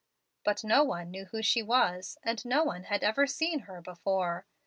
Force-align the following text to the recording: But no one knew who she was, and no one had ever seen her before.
But 0.43 0.63
no 0.63 0.83
one 0.83 1.11
knew 1.11 1.25
who 1.25 1.43
she 1.43 1.61
was, 1.61 2.17
and 2.23 2.43
no 2.43 2.63
one 2.63 2.85
had 2.85 3.03
ever 3.03 3.27
seen 3.27 3.59
her 3.69 3.83
before. 3.83 4.47